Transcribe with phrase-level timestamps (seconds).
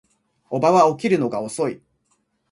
[0.49, 1.79] 叔母は起きるのが遅い